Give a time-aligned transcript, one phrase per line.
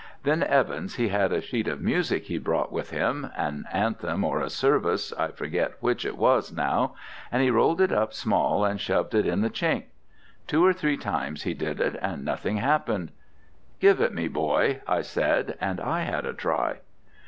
[0.23, 4.41] Then Evans he had a sheet of music he'd brought with him, an anthem or
[4.41, 6.95] a service, I forget which it was now,
[7.31, 9.83] and he rolled it up small and shoved it in the chink;
[10.47, 13.11] two or three times he did it, and nothing happened.
[13.79, 16.79] 'Give it me, boy,' I said, and I had a try.